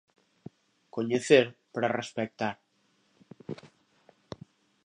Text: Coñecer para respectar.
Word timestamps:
Coñecer 0.95 1.45
para 1.73 1.93
respectar. 1.99 2.55